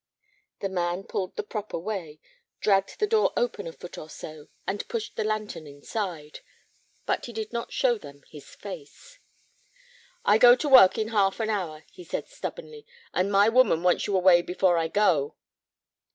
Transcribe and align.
The 0.61 0.69
man 0.69 1.03
pulled 1.03 1.35
the 1.35 1.43
prop 1.43 1.73
away, 1.73 2.19
dragged 2.59 2.97
the 2.97 3.05
door 3.05 3.31
open 3.37 3.67
a 3.67 3.71
foot 3.71 3.99
or 3.99 4.09
so, 4.09 4.47
and 4.65 4.87
pushed 4.87 5.15
the 5.15 5.23
lantern 5.23 5.67
inside. 5.67 6.39
But 7.05 7.27
he 7.27 7.31
did 7.33 7.53
not 7.53 7.71
show 7.71 7.99
them 7.99 8.23
his 8.27 8.55
face. 8.55 9.19
"I 10.25 10.39
go 10.39 10.55
to 10.55 10.67
work 10.67 10.97
in 10.97 11.09
half 11.09 11.39
an 11.39 11.51
hour," 11.51 11.83
he 11.91 12.03
said, 12.03 12.27
stubbornly, 12.27 12.87
"and 13.13 13.31
my 13.31 13.47
woman 13.47 13.83
wants 13.83 14.07
you 14.07 14.15
away 14.17 14.41
before 14.41 14.75
I 14.75 14.87
go." 14.87 15.35